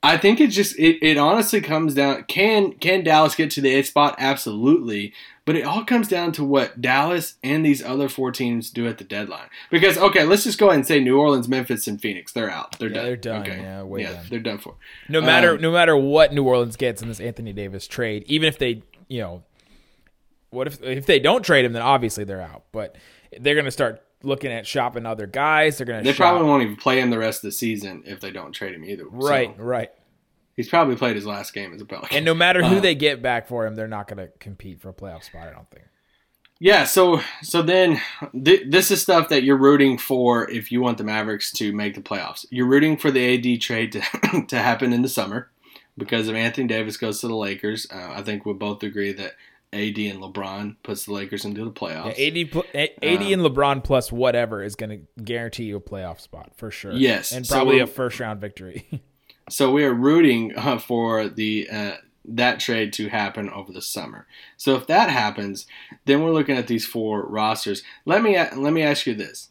[0.00, 3.74] I think it just it, it honestly comes down can can Dallas get to the
[3.74, 4.14] eighth spot?
[4.18, 5.12] Absolutely.
[5.44, 8.98] But it all comes down to what Dallas and these other four teams do at
[8.98, 9.48] the deadline.
[9.70, 12.32] Because okay, let's just go ahead and say New Orleans, Memphis, and Phoenix.
[12.32, 12.78] They're out.
[12.78, 13.04] They're Yeah, done.
[13.04, 13.42] they're done.
[13.42, 13.60] Okay.
[13.60, 14.26] Yeah, way yeah, done.
[14.30, 14.74] they're done for.
[15.08, 18.48] No matter Um, no matter what New Orleans gets in this Anthony Davis trade, even
[18.48, 19.42] if they you know,
[20.50, 22.64] what if if they don't trade him, then obviously they're out.
[22.72, 22.96] But
[23.38, 25.78] they're going to start looking at shopping other guys.
[25.78, 28.02] They're going to They shop, probably won't even play him the rest of the season
[28.06, 29.04] if they don't trade him either.
[29.04, 29.90] So, right, right.
[30.56, 32.16] he's probably played his last game as a Pelican.
[32.16, 34.80] And no matter who Uh, they get back for him, they're not going to compete
[34.80, 35.48] for a playoff spot.
[35.48, 35.84] I don't think.
[36.58, 38.00] Yeah, so so then
[38.32, 41.94] th- this is stuff that you're rooting for if you want the Mavericks to make
[41.94, 42.46] the playoffs.
[42.48, 44.00] You're rooting for the AD trade to
[44.48, 45.50] to happen in the summer
[45.98, 49.34] because if Anthony Davis goes to the Lakers, uh, I think we'll both agree that
[49.76, 52.16] AD and LeBron puts the Lakers into the playoffs.
[52.18, 52.26] Yeah,
[52.74, 56.52] AD, AD Um, and LeBron plus whatever is going to guarantee you a playoff spot
[56.56, 56.92] for sure.
[56.92, 58.88] Yes, and probably we're- a first round victory.
[59.48, 61.92] So we are rooting uh, for the uh,
[62.24, 64.26] that trade to happen over the summer.
[64.56, 65.66] So if that happens,
[66.04, 67.84] then we're looking at these four rosters.
[68.04, 69.50] Let me let me ask you this: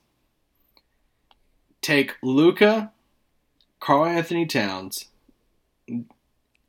[1.81, 2.91] Take Luka,
[3.79, 5.05] Karl Anthony Towns,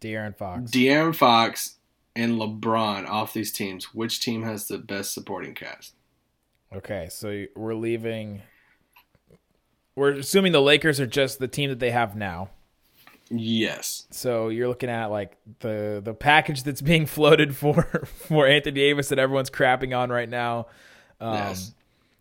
[0.00, 0.70] De'Aaron Fox.
[0.70, 1.75] De'Aaron Fox,
[2.16, 3.94] and LeBron off these teams.
[3.94, 5.94] Which team has the best supporting cast?
[6.74, 8.42] Okay, so we're leaving.
[9.94, 12.50] We're assuming the Lakers are just the team that they have now.
[13.30, 14.06] Yes.
[14.10, 17.82] So you're looking at like the the package that's being floated for
[18.28, 20.66] for Anthony Davis that everyone's crapping on right now.
[21.20, 21.72] Um, Yes.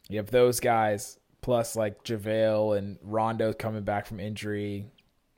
[0.07, 4.85] You have those guys plus like JaVale and Rondo coming back from injury.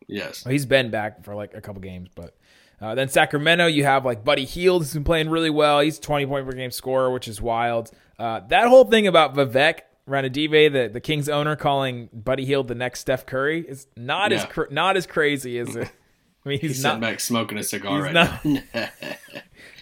[0.07, 0.45] Yes.
[0.45, 2.36] Well, he's been back for like a couple games, but
[2.81, 5.79] uh, then Sacramento, you have like Buddy Hield, who's been playing really well.
[5.79, 7.91] He's 20 point per game scorer, which is wild.
[8.19, 12.75] Uh, that whole thing about Vivek Ranadive, the, the Kings owner, calling Buddy Hield the
[12.75, 15.91] next Steph Curry is not as cr- not as crazy as it.
[16.45, 16.91] I mean, he's, He's, not.
[16.91, 18.61] sitting back smoking a cigar right not- now.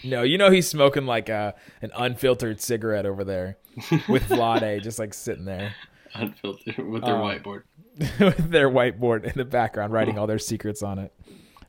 [0.04, 3.56] No, you know he's smoking like a an unfiltered cigarette over there
[4.08, 5.74] with Vlade, just like sitting there
[6.14, 7.62] Unfiltered with their Um, whiteboard.
[8.20, 11.12] with their whiteboard in the background, writing all their secrets on it.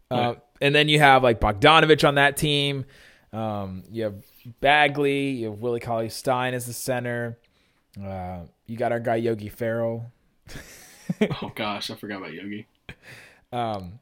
[0.09, 2.85] Uh, and then you have like Bogdanovich on that team.
[3.33, 4.15] Um, you have
[4.61, 5.29] Bagley.
[5.29, 7.37] You have Willie Cauley Stein as the center.
[8.01, 10.11] Uh, you got our guy Yogi Ferrell.
[11.41, 12.67] Oh gosh, I forgot about Yogi.
[13.51, 13.99] Um,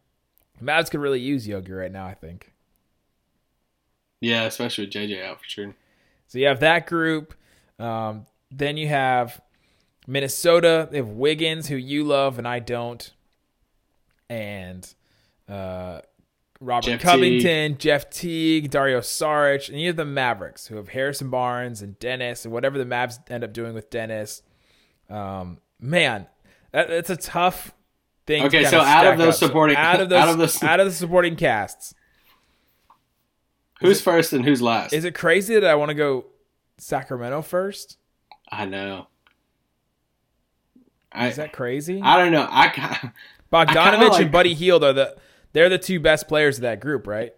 [0.62, 2.52] Mavs could really use Yogi right now, I think.
[4.22, 5.76] Yeah, especially with JJ out for sure.
[6.28, 7.34] So you have that group.
[7.78, 9.40] Um, then you have
[10.08, 10.88] Minnesota.
[10.90, 13.12] They have Wiggins, who you love and I don't,
[14.30, 14.92] and
[15.50, 16.00] uh,
[16.60, 21.30] Robert Jeff Covington, Jeff Teague, Dario Saric, and you have the Mavericks, who have Harrison
[21.30, 24.42] Barnes and Dennis, and whatever the Mavs end up doing with Dennis.
[25.10, 26.28] Um, man,
[26.72, 27.74] that, that's a tough
[28.26, 28.44] thing.
[28.46, 29.40] Okay, kinda so out of those up.
[29.42, 31.94] So supporting- out of those, out of those- out of the supporting casts,
[33.82, 34.94] Who's first and who's last?
[34.94, 36.26] is it crazy that I want to go
[36.78, 37.98] Sacramento first?
[38.50, 39.08] I know.
[41.12, 42.02] I Is that crazy?
[42.02, 42.48] I don't know.
[42.50, 43.12] I ca-
[43.54, 45.16] I Bogdanovich like- and Buddy Hield are the
[45.56, 47.34] they're the two best players of that group, right?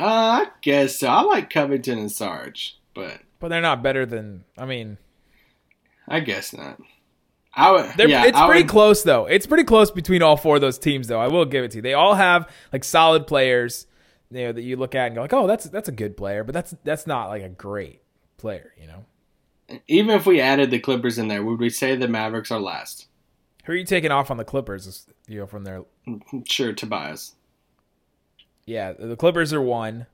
[0.00, 1.08] uh, I guess so.
[1.08, 4.98] I like Covington and Sarge, but But they're not better than I mean,
[6.08, 6.78] I guess not.
[7.56, 8.08] I would.
[8.08, 9.26] yeah, it's I pretty would- close though.
[9.26, 11.20] It's pretty close between all four of those teams though.
[11.20, 11.82] I will give it to you.
[11.82, 13.86] They all have like solid players,
[14.30, 16.42] you know, that you look at and go like, "Oh, that's that's a good player,"
[16.44, 18.00] but that's that's not like a great
[18.38, 19.04] player, you know.
[19.88, 23.06] Even if we added the Clippers in there, would we say the Mavericks are last?
[23.64, 25.06] Who are you taking off on the Clippers?
[25.28, 25.84] You know, from there.
[26.46, 27.34] Sure, Tobias.
[28.66, 30.06] Yeah, the Clippers are one.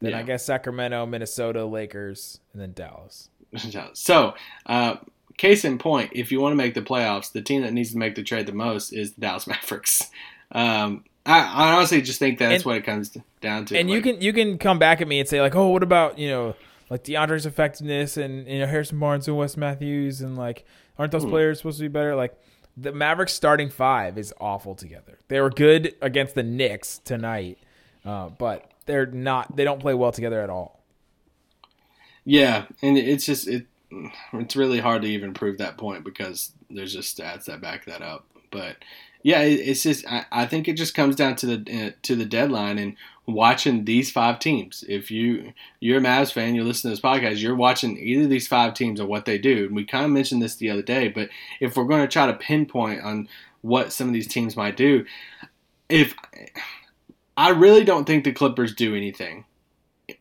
[0.00, 0.18] Then Yeah.
[0.18, 3.28] I guess Sacramento, Minnesota, Lakers, and then Dallas.
[3.94, 4.34] So,
[4.66, 4.96] uh,
[5.38, 7.98] case in point, if you want to make the playoffs, the team that needs to
[7.98, 10.10] make the trade the most is the Dallas Mavericks.
[10.52, 13.78] Um, I, I honestly just think that's And- what it comes down to.
[13.78, 16.18] and you can you can come back at me and say like, oh, what about
[16.18, 16.54] you know
[16.90, 20.66] like DeAndre's effectiveness and you know Harrison Barnes and Wes Matthews and like
[20.98, 21.30] aren't those Hmm.
[21.30, 22.14] players supposed to be better?
[22.14, 22.34] Like
[22.76, 25.18] the Mavericks starting five is awful together.
[25.28, 27.58] They were good against the Knicks tonight,
[28.04, 29.56] uh, but they're not.
[29.56, 30.82] They don't play well together at all.
[32.24, 33.66] Yeah, and it's just it.
[34.32, 38.02] It's really hard to even prove that point because there's just stats that back that
[38.02, 38.26] up.
[38.54, 38.76] But
[39.22, 42.16] yeah, it, it's just I, I think it just comes down to the uh, to
[42.16, 44.84] the deadline and watching these five teams.
[44.88, 48.30] If you you're a Mavs fan, you're listening to this podcast, you're watching either of
[48.30, 49.66] these five teams and what they do.
[49.66, 51.28] And we kind of mentioned this the other day, but
[51.60, 53.28] if we're going to try to pinpoint on
[53.62, 55.06] what some of these teams might do,
[55.88, 56.14] if
[57.36, 59.44] I really don't think the Clippers do anything.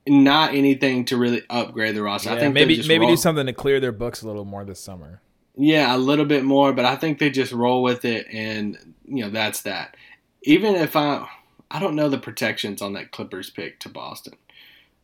[0.07, 2.29] Not anything to really upgrade the roster.
[2.29, 4.79] I think maybe maybe roll- do something to clear their books a little more this
[4.79, 5.21] summer.
[5.55, 9.23] Yeah, a little bit more, but I think they just roll with it, and you
[9.23, 9.95] know that's that.
[10.43, 11.27] Even if I,
[11.69, 14.33] I don't know the protections on that Clippers pick to Boston,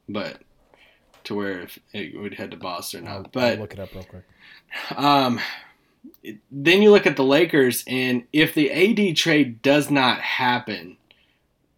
[0.08, 0.40] but
[1.26, 3.26] to where if it would head to Boston or I'll, not.
[3.26, 4.24] I'll But look it up real quick.
[4.98, 5.40] um,
[6.52, 10.98] then you look at the Lakers, and if the AD trade does not happen,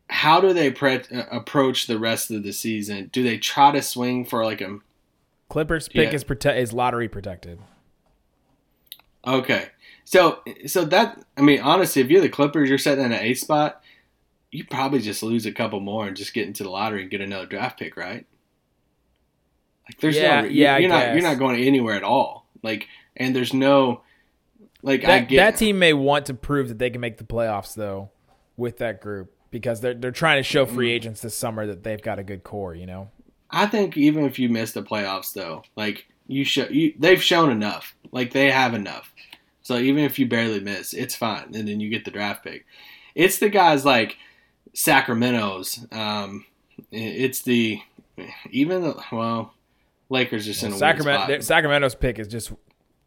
[0.10, 3.10] how do they pre- uh, approach the rest of the season?
[3.12, 4.80] Do they try to swing for like a
[5.50, 6.16] Clippers pick Yeah.
[6.16, 7.60] is prote- is lottery protected.
[9.26, 9.68] Okay.
[10.04, 13.34] So so that I mean honestly, if you're the Clippers, you're sitting in an A
[13.34, 13.82] spot,
[14.52, 17.22] you probably just lose a couple more and just get into the lottery and get
[17.22, 18.26] another draft pick, right?
[19.88, 21.14] Like there's Yeah, no yeah, you're not guess.
[21.16, 22.48] you're not going anywhere at all.
[22.62, 24.02] Like and there's no
[24.82, 27.24] like I That, get that team may want to prove that they can make the
[27.24, 28.10] playoffs though
[28.58, 30.94] with that group because they're they're trying to show free mm.
[30.94, 32.74] agents this summer that they've got a good core.
[32.76, 33.12] You know.
[33.50, 37.52] I think even if you miss the playoffs though, like you show you they've shown
[37.52, 37.96] enough.
[38.12, 39.14] Like they have enough.
[39.62, 41.54] So even if you barely miss, it's fine.
[41.54, 42.66] And then you get the draft pick.
[43.14, 44.18] It's the guys like
[44.74, 45.86] Sacramento's.
[45.92, 46.46] Um,
[46.92, 47.82] it's the
[48.50, 49.54] even the, well,
[50.10, 51.44] Lakers just in a Sacramento spot.
[51.44, 52.52] Sacramento's pick is just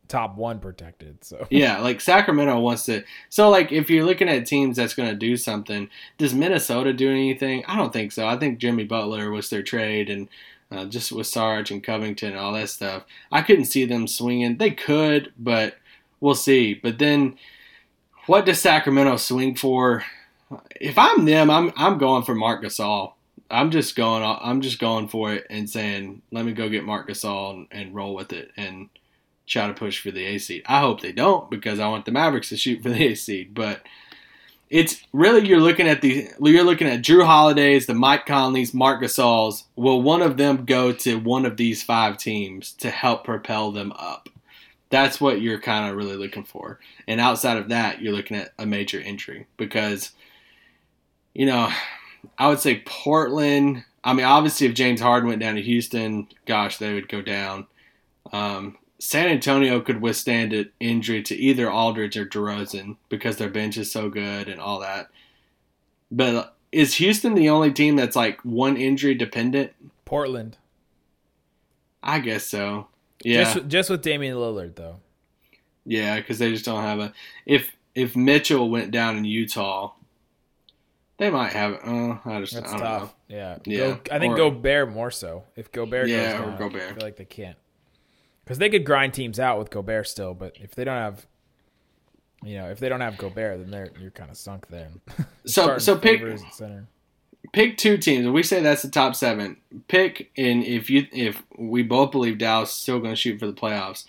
[0.09, 1.25] top one protected.
[1.25, 3.05] So Yeah, like Sacramento wants to.
[3.29, 7.11] So, like, if you're looking at teams that's going to do something, does Minnesota do
[7.11, 7.65] anything?
[7.67, 8.27] I don't think so.
[8.27, 10.29] I think Jimmy Butler was their trade, and
[10.75, 13.05] uh, just with Sarge and Covington and all that stuff.
[13.31, 14.57] I couldn't see them swinging.
[14.57, 15.77] They could, but
[16.21, 16.75] we'll see.
[16.75, 17.37] But then,
[18.27, 20.05] what does Sacramento swing for?
[20.81, 23.13] If I'm them, I'm I'm going for Marc Gasol.
[23.51, 24.23] I'm just going.
[24.23, 27.95] I'm just going for it and saying, let me go get Marc Gasol and, and
[27.95, 28.89] roll with it and
[29.47, 30.63] try to push for the A seed.
[30.67, 33.55] I hope they don't because I want the Mavericks to shoot for the A seed.
[33.55, 33.83] But
[34.75, 39.01] it's really you're looking at the you're looking at Jrue Holiday's, the Mike Conley's, Marc
[39.01, 39.63] Gasol's.
[39.77, 43.93] Will one of them go to one of these five teams to help propel them
[43.93, 44.29] up?
[44.91, 46.81] That's what you're kind of really looking for.
[47.07, 50.11] And outside of that, you're looking at a major injury because,
[51.35, 51.71] you know,
[52.37, 53.85] I would say Portland.
[54.03, 57.69] I mean, obviously, if James Harden went down to Houston, gosh, they would go down.
[58.33, 63.77] Um, San Antonio could withstand an injury to either Aldridge or DeRozan because their bench
[63.77, 65.09] is so good and all that.
[66.11, 69.73] But is Houston the only team that's like one injury dependent?
[70.05, 70.57] Portland,
[72.03, 72.89] I guess so.
[73.23, 74.97] Yeah, just just with Damian Lillard though.
[75.85, 77.13] yeah, because they just don't have a.
[77.47, 79.93] If if Mitchell went down in Utah,
[81.19, 81.75] they might have.
[81.85, 83.03] Uh, I just That's I don't tough.
[83.03, 83.37] know.
[83.37, 85.45] Yeah, Yeah, Go, I think or- Gobert more so.
[85.57, 86.83] If Gobert Yeah, goes or down, Gobert.
[86.83, 87.57] I feel like they can't
[88.45, 90.35] because they could grind teams out with Gobert still.
[90.35, 91.27] But if they don't have,
[92.43, 94.91] you know, if they don't have Gobert, then they're you're kind of sunk there.
[95.47, 96.87] So so pick center.
[97.53, 98.27] pick two teams.
[98.27, 99.59] We say that's the top seven.
[99.89, 103.47] Pick and if you if we both believe Dallas is still going to shoot for
[103.47, 104.07] the playoffs,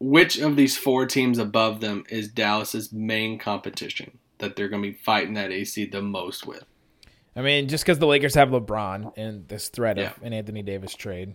[0.00, 4.88] which of these four teams above them is Dallas's main competition that they're going to
[4.90, 6.64] be fighting that AC the most with?
[7.36, 10.12] I mean, just because the Lakers have LeBron and this threat Yeah.
[10.12, 11.34] of an Anthony Davis trade,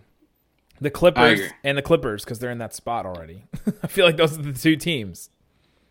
[0.80, 3.44] the Clippers and the Clippers because they're in that spot already.
[3.82, 5.30] I feel like those are the two teams.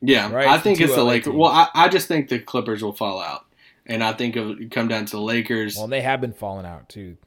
[0.02, 1.26] Yeah, Right, I it's the think it's the LA Lakers.
[1.26, 1.36] teams.
[1.38, 3.46] Well, I, I just think the Clippers will fall out,
[3.86, 5.76] and I think it will come down to the Lakers.
[5.78, 7.18] Well, they have been falling out too.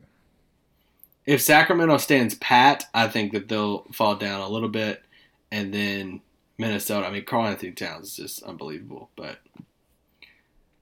[1.26, 5.02] if Sacramento stands pat, I think that they'll fall down a little bit,
[5.50, 6.20] and then
[6.58, 7.06] Minnesota.
[7.06, 9.38] I mean, Karl Anthony Towns is just unbelievable, but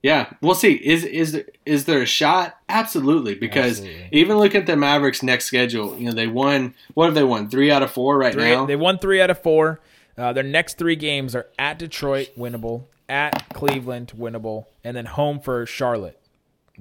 [0.09, 0.73] yeah, we'll see.
[0.73, 2.57] Is is is there a shot?
[2.71, 4.09] Absolutely, because Absolutely.
[4.13, 5.99] even look at the Mavericks' next schedule.
[5.99, 6.75] You know, they won.
[6.95, 7.51] What have they won?
[7.51, 8.65] Three out of four right Three, now.
[8.65, 9.81] they won three out of four.
[10.17, 15.41] Uh, their next three games are at Detroit, winnable, at Cleveland, winnable, and then home
[15.41, 16.19] for Charlotte,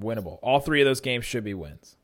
[0.00, 0.38] winnable.
[0.42, 1.96] All three of those games should be wins.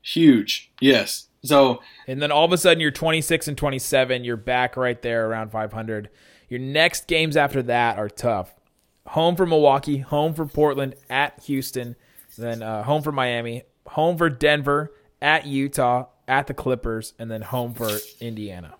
[0.00, 0.70] Huge.
[0.80, 1.26] Yes.
[1.42, 4.24] So And then all of a sudden you're 26 and 27.
[4.24, 6.08] You're back right there around 500.
[6.48, 8.54] Your next games after that are tough.
[9.08, 11.96] Home for Milwaukee, home for Portland, at Houston,
[12.36, 14.92] then uh, home for Miami, home for Denver,
[15.22, 17.90] at Utah, at the Clippers, and then home for
[18.20, 18.74] Indiana.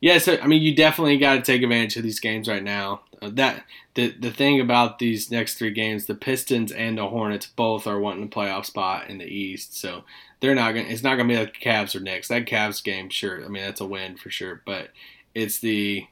[0.00, 3.02] Yeah, so I mean, you definitely got to take advantage of these games right now.
[3.20, 7.46] Uh, that the the thing about these next three games, the Pistons and the Hornets
[7.46, 10.04] both are wanting a playoff spot in the East, so
[10.40, 10.86] they're not gonna.
[10.88, 12.28] It's not gonna be like the Cavs or Knicks.
[12.28, 14.90] That Cavs game, sure, I mean that's a win for sure, but
[15.34, 16.06] it's the,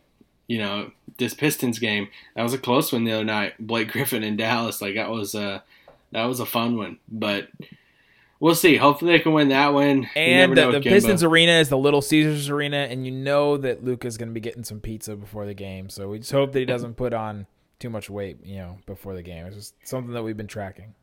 [0.46, 2.08] you know, this Pistons game.
[2.34, 3.54] That was a close one the other night.
[3.58, 5.62] Blake Griffin in Dallas, like that was a
[6.12, 6.98] that was a fun one.
[7.08, 7.48] But
[8.40, 8.76] we'll see.
[8.76, 10.08] Hopefully they can win that one.
[10.14, 10.80] And the, the.
[10.80, 14.40] Pistons arena is the Little Caesars arena, and you know that Luka's going to be
[14.40, 15.88] getting some pizza before the game.
[15.88, 17.46] So we just hope that he doesn't put on
[17.78, 19.46] too much weight, you know, before the game.
[19.46, 20.94] It's just something that we've been tracking.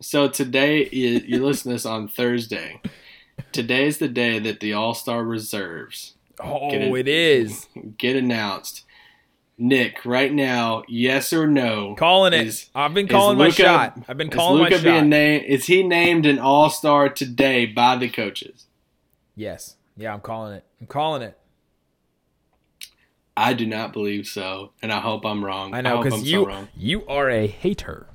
[0.00, 2.82] So today you, you listen to this on Thursday.
[3.52, 8.84] Today's the day that the All Star reserves Oh, Get it is get announced.
[9.58, 11.94] Nick, right now, yes or no?
[11.96, 12.46] calling it.
[12.46, 13.98] is- I've been calling my shot.
[14.06, 14.84] I've been calling my Luka shot.
[14.84, 15.44] being named?
[15.46, 18.66] Is he named an All Star today by the coaches?
[19.34, 20.64] yes, yeah, I'm calling it.
[20.80, 21.38] I'm calling it.
[23.36, 25.74] I do not believe so, and I hope I'm wrong.
[25.74, 26.68] I know because so you wrong.
[26.76, 28.06] you are a hater.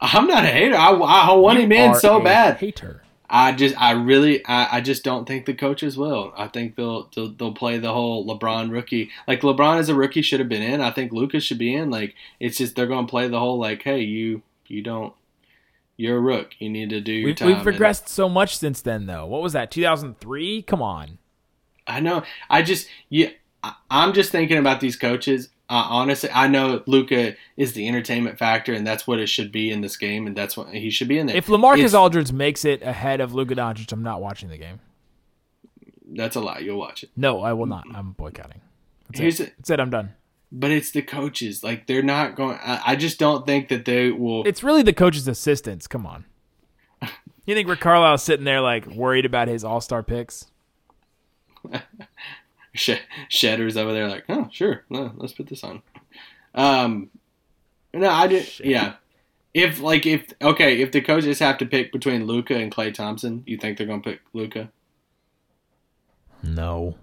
[0.00, 0.76] I'm not a hater.
[0.76, 2.58] I, I want You him in so a bad.
[2.58, 3.02] Hater.
[3.30, 6.32] I just, I really, I, I just don't think the coaches will.
[6.36, 9.10] I think they'll, they'll, they'll play the whole LeBron rookie.
[9.26, 10.80] Like LeBron as a rookie should have been in.
[10.80, 11.90] I think Lucas should be in.
[11.90, 15.12] Like it's just they're going to play the whole like, hey, you, you don't,
[15.98, 16.52] you're a rook.
[16.58, 17.64] You need to do your We've, time.
[17.64, 19.26] we've And so much since then, though.
[19.26, 19.70] What was that?
[19.70, 20.62] 2003?
[20.62, 21.18] Come on.
[21.86, 22.22] I know.
[22.48, 23.30] I just, yeah,
[23.90, 25.48] I'm just thinking about these coaches.
[25.70, 29.70] Uh, honestly, I know Luka is the entertainment factor, and that's what it should be
[29.70, 31.36] in this game, and that's what he should be in there.
[31.36, 34.80] If LaMarcus It's- Aldridge makes it ahead of Luka Doncic, I'm not watching the game.
[36.10, 36.60] that's a lie.
[36.60, 37.10] You'll watch it.
[37.16, 37.84] No, I will not.
[37.94, 38.62] I'm boycotting.
[39.08, 39.48] That's Here's it.
[39.48, 39.54] it.
[39.58, 39.80] That's it.
[39.80, 40.14] I'm done.
[40.50, 41.62] But it's the coaches.
[41.62, 42.58] Like they're not going.
[42.62, 44.44] I, I just don't think that they will.
[44.46, 45.86] It's really the coaches' assistants.
[45.86, 46.24] Come on.
[47.44, 50.46] You think Rick Carlisle's sitting there like worried about his All Star picks?
[52.74, 55.82] Sh- Shedder's over there, like, oh, sure, no, let's put this on.
[56.54, 57.10] Um,
[57.92, 58.60] no, I did.
[58.60, 58.94] Yeah,
[59.54, 63.42] if like if okay, if the coaches have to pick between Luka and Klay Thompson,
[63.46, 64.70] you think they're gonna pick Luka?
[66.42, 66.96] No.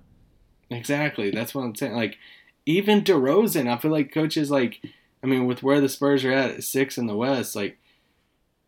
[0.70, 1.30] Exactly.
[1.32, 1.94] That's what I'm saying.
[1.94, 2.18] Like,
[2.66, 4.82] even DeRozan, I feel like coaches like,
[5.22, 7.78] I mean, with where the Spurs are at, at six in the West, like.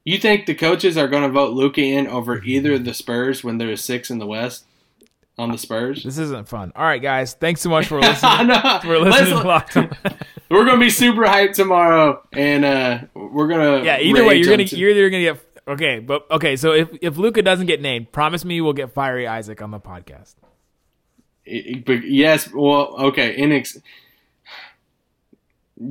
[0.04, 3.43] You think the coaches are going to vote Luka in over either of the Spurs
[3.43, 4.64] when they're six in the West
[5.38, 6.04] on the Spurs?
[6.04, 6.72] This isn't fun.
[6.76, 7.34] All right, guys.
[7.34, 8.48] Thanks so much for listening.
[8.48, 8.80] know.
[8.84, 9.98] for listening to.
[10.50, 14.00] We're gonna be super hyped tomorrow, and uh, we're gonna Yeah.
[14.00, 16.56] Either way, you're gonna on t- you're either gonna get okay, but okay.
[16.56, 19.80] So if if Luka doesn't get named, promise me we'll get Fiery Isaac on the
[19.82, 20.36] podcast.
[21.86, 23.82] but yes, well, okay, inex.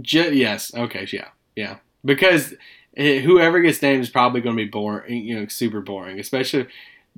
[0.01, 2.55] Ju- yes, okay, yeah, yeah, because
[2.97, 6.19] eh, whoever gets named is probably gonna be boring, you know, super boring.
[6.19, 6.67] Especially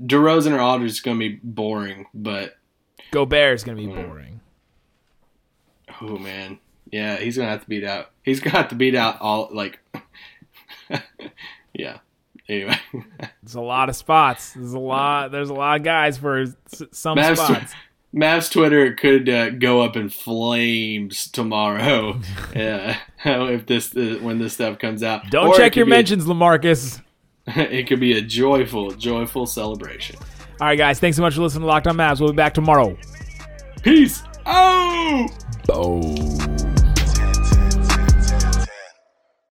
[0.00, 2.56] DeRozan or Aldridge is gonna be boring, but
[3.10, 3.94] Gobert is gonna be Hmm.
[3.94, 4.40] boring.
[6.00, 6.58] oh man,
[6.92, 8.10] yeah, he's gonna have to beat out.
[8.22, 9.80] He's gonna have to beat out all like,
[11.74, 11.98] yeah.
[12.48, 12.78] Anyway.
[13.42, 14.52] There's a lot of spots.
[14.54, 15.30] There's a lot.
[15.32, 16.46] There's a lot of guys for
[16.92, 17.74] some Mavs, spots.
[18.14, 22.18] Mavs Twitter could uh, go up in flames tomorrow.
[22.56, 25.28] yeah, how if this uh, when this stuff comes out.
[25.30, 27.02] Don't Or check your be a- mentions, LaMarcus.
[27.56, 30.16] it could be a joyful, joyful celebration.
[30.60, 31.00] All right, guys.
[31.00, 32.20] Thanks so much for listening to Locked On Mavs.
[32.20, 32.96] We'll be back tomorrow.
[33.82, 34.22] Peace.
[34.44, 35.28] Oh.
[35.66, 36.77] Boom.